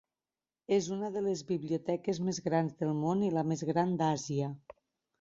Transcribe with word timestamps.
És 0.77 0.87
una 0.95 1.11
de 1.17 1.23
les 1.25 1.43
biblioteques 1.51 2.21
més 2.31 2.41
grans 2.49 2.77
del 2.83 2.97
món 3.05 3.25
i 3.31 3.33
la 3.39 3.47
més 3.53 3.67
gran 3.73 3.97
d'Àsia. 4.03 4.53